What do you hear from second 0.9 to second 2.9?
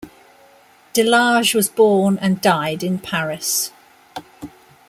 Delage was born and died